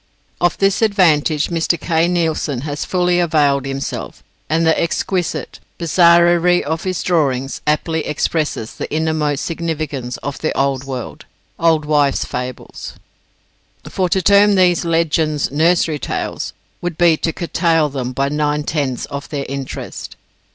[0.41, 1.79] Of this advantage Mr.
[1.79, 8.73] Kay Nielsen has fully availed himself: and the exquisite bizarrerie of his drawings aptly expresses
[8.73, 11.25] the innermost significance of the old world,
[11.59, 12.95] old wives' fables.
[13.87, 19.05] For to term these legends, Nursery Tales, would be to curtail them, by nine tenths,
[19.05, 20.15] of their interest.